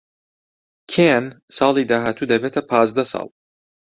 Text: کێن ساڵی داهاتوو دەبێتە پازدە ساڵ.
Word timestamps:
کێن 0.91 1.25
ساڵی 1.57 1.83
داهاتوو 1.91 2.29
دەبێتە 2.31 2.61
پازدە 2.69 3.03
ساڵ. 3.11 3.27